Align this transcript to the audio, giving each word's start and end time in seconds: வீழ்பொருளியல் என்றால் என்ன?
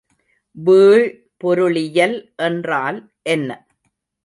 வீழ்பொருளியல் 0.55 2.17
என்றால் 2.39 2.99
என்ன? 3.29 3.49